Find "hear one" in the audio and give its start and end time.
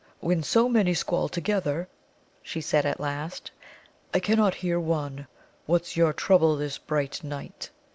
4.55-5.27